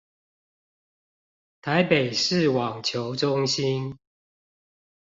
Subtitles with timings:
[1.61, 3.99] 臺北市網球中心